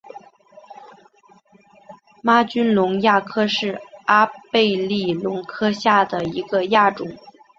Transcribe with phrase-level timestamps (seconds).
[2.23, 7.05] 玛君龙亚科是阿贝力龙科下的一个亚科。